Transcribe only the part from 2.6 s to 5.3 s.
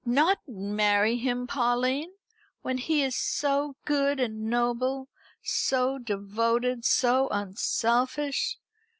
when he is so good and noble,